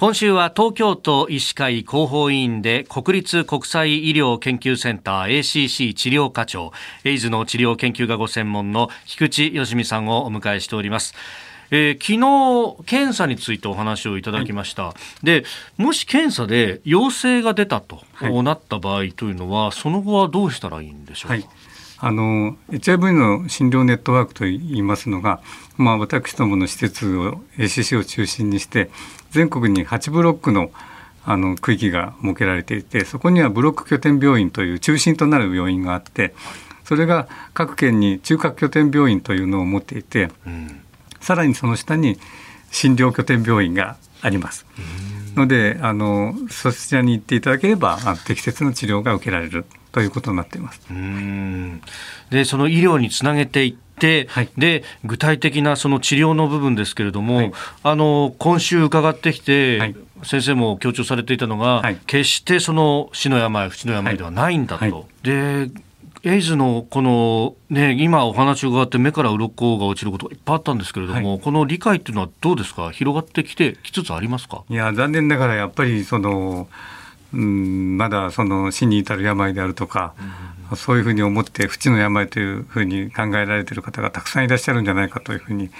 [0.00, 6.70] 今週は東京都医師会広報委員で国立国際医療研究センター ACC 治療課長
[7.02, 11.14] エイズの治療研究がご専門の菊池義美さんをお迎えしております。
[11.72, 15.44] えー、昨日検査についてお話をいただきました、はい、で
[15.76, 21.48] もし検査で陽性が出たと、はい、なった場合というのはその後はどうしたらいいんでしょうか、はい
[22.00, 25.40] あの HIV の診療ネットワークといいますのが、
[25.76, 28.90] まあ、私どもの施設を ACC を中心にして
[29.30, 30.70] 全国に8ブロックの
[31.24, 36.34] あの区域が設けられていてそこにはブロック拠点病院という中心となる病院があって
[36.84, 40.80] それが各県に中核拠点病院というのを持っていて、うん、
[41.20, 42.18] さらにその下に
[42.70, 44.64] 診療拠点病院があります。
[45.36, 50.80] のであのそちらに行っていただければ適切な治療が受けられるということになっています。
[52.30, 65.08] でその医療につなげていって、はい、で具体的なその治療の部分ですけれども、はい、あの今週伺ってきて、はい、先生も強調されていたのが、決してその死の病、不治の病ではないんだと。
[65.22, 65.70] で
[66.24, 72.90] エイズのこの、ね、今お話を伺って目から鱗が落ちることがいっぱいあったんですけれども、はい、この理解っていうのはどうですか？
[72.90, 74.64] 広がってきてきつつありますか？
[74.68, 76.66] いや残念ながらやっぱりその
[77.32, 80.14] うんまだその死に至る病であるとか、
[80.70, 85.70] うん、そういうふうに思って不治の病というふうに考えられている方がたくさんいらっしゃるんじゃないかというふうに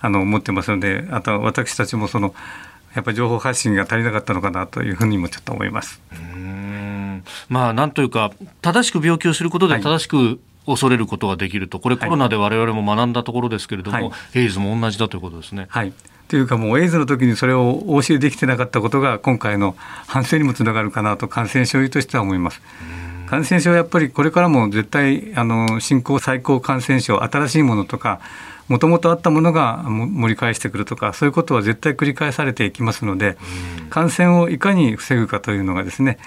[0.00, 2.34] あの思ってますのであとは私たちもその
[2.94, 6.00] やっぱり情報発信が足りなかったのかなというふうにもちょっと思います。
[7.48, 15.66] まあ、なんというか正しく病気をすることで正しく、恐れることができると、これ、コロナでわれわれも学んだところですけれども、はい、エイズも同じだということですね。
[15.70, 15.92] はい。
[16.28, 19.74] というかもうエイズの時にそれをお教えできてなかったことが今回の
[20.06, 22.60] 反省にもつながるかなと感染症としては思います。
[23.28, 28.20] 感染症はやっぱりこれからも絶対あの新興最高感染症新しいものとか
[28.68, 33.36] もともとあったものが盛り返してくるとかそういうことは絶対繰り返されていきますので
[33.90, 36.18] 感染をいかに防ぐかというのがですね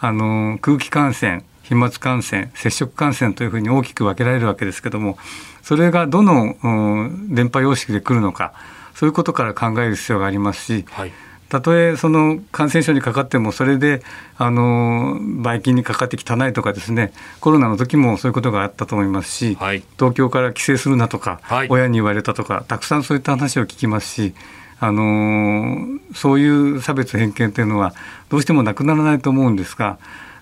[0.00, 5.16] あの空気感染飛沫感染接触感染というふうに大きく分けられるわけですけども
[5.62, 6.56] それがどの
[7.28, 8.52] 電波様式で来るのか
[8.94, 11.12] そういうことから考える必要がありますし、はい、
[11.48, 14.02] たとえその感染症にかかってもそれで
[14.36, 24.34] あのばい菌にかかって汚いとかですねコロナの時もそういうことがあったと思いますし、はい、東京から帰省するなとか、はい、親に言われたとかたくさんそういった話を聞きますし。
[24.82, 25.76] あの
[26.14, 27.92] そういう差別偏見というのは
[28.30, 29.98] どうしてもなくならないと思うんですが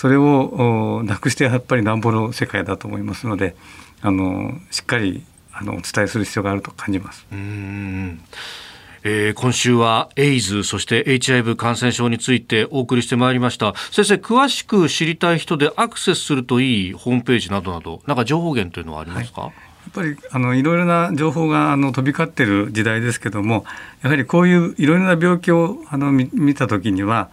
[0.00, 3.54] それをなくしてやっぱりなんぼの世界だと思いますので
[4.00, 5.22] あのしっかり
[5.52, 7.26] あのお伝えする必要があると感じます。
[7.30, 8.22] うん
[9.04, 13.74] えー、今週はエイズそして HIV 感染症についてお送りしてまいりました。
[13.90, 19.50] 先生詳しく知りたい人でアクセスするといいホームページなどなどなんか情報源というのはありますか、はい。
[19.50, 19.56] や
[19.90, 23.66] っぱりあのいろいろな情報があの飛び交っている時代ですけども
[24.00, 27.28] やはりこういういろいろな病気をあの見た時には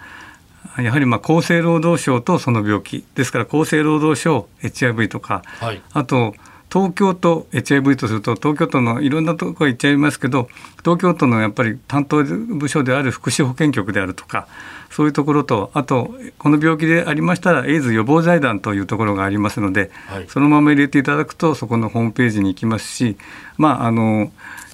[0.79, 3.05] やはりまあ厚生労働省とその病気。
[3.16, 6.33] ですから厚生労働省 HIV とか、はい、あと
[6.72, 14.47] 東京都 HIV とすると東京都のいろんなところ行っちゃいますけど東京都のやっぱり担当部署である福祉保健局であるとか
[14.89, 23.17] そういうところとあとこの病気でありましたらエイズ予防財団というところがありますので、はい、そのまま入れていただくとそこのホームページに行きますし
[23.57, 24.31] まああの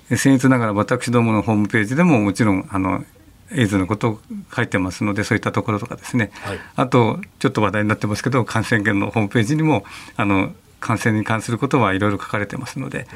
[0.10, 3.04] 僭越ながら私どものホームページでももちろんあの
[3.52, 4.20] エイズのことを
[4.56, 9.84] 書いてますのでそういったところとかですね、はい、あとちょっと話題になってますけど感染源のホームページにも
[10.16, 13.08] あの感染に関することはいろいろ書かれてますので、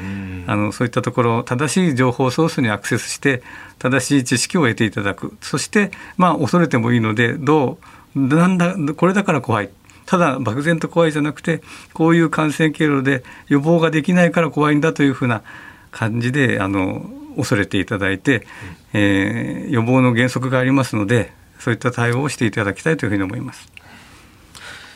[0.48, 3.44] あのそういったところ正しい情報ソースにアクセスして
[3.78, 5.36] 正しい知識を得ていただく。
[5.42, 7.78] そしてまあ恐れてもいいのでど
[8.16, 9.70] うなんだこれだから怖い。
[10.06, 11.62] ただ漠然と怖いじゃなくて
[11.94, 15.44] こういう感染経路で予防ができないから怖いんだというふうな
[15.92, 18.46] 感じであの恐れていただいて、
[18.94, 23.72] えー、予防の原則がありますのでそういった対応をしていただきたいというふうに思います。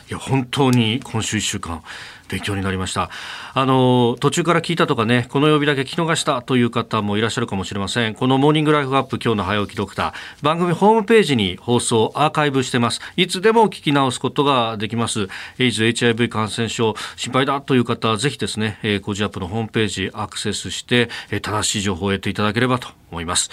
[0.08, 1.82] いや本当に今週1週間
[2.32, 3.10] 勉強になりました。
[3.54, 8.14] あの途中から聞いたとかねこの曜日だけ聞き逃したという方もいらっしゃるかもしれません。
[8.14, 10.12] このモーニングライフアップ今日の早起きドクター。
[10.42, 13.00] 番組ホームページに放送アーカイブしてます。
[13.16, 15.28] いつでも聞き直すことができます。
[15.58, 23.50] エイズ HIV 感染症心配だという方はぜひですね、えー、コジアップのホームページアクセスして、えー、正しい情報を得ていただければと思います。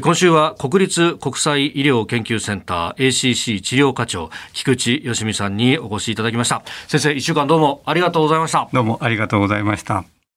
[0.00, 6.62] 今週は国立国際医療研究センター ACC 治療課長菊池義美さんにお越しいただきました。
[6.88, 8.68] 先生一週間どうもありがとうございました。
[8.72, 10.11] どうもありがとうございました。